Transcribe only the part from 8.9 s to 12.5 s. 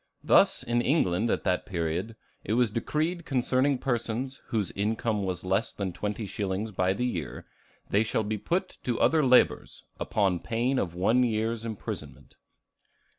other labors, upon pain of one year's imprisonment."